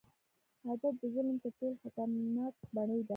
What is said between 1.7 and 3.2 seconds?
خطرناک بڼې ده.